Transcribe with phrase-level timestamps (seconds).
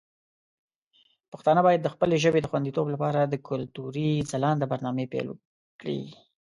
[1.31, 5.27] پښتانه باید د خپلې ژبې د خوندیتوب لپاره د کلتوري ځلانده برنامې پیل
[5.79, 5.99] کړي.